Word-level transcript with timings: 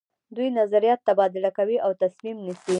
دوی 0.35 0.49
نظریات 0.59 0.99
تبادله 1.09 1.49
کوي 1.57 1.77
او 1.85 1.91
تصمیم 2.03 2.37
نیسي. 2.45 2.69